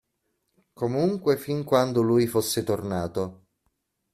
Comunque 0.73 1.37
fin 1.37 1.63
quando 1.63 2.01
lui 2.01 2.25
fosse 2.25 2.63
tornato. 2.63 3.43